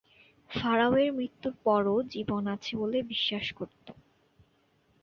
[0.49, 3.87] ফারাওয়ের মৃত্যুর পরও জীবন আছে বলে বিশ্বাস করত।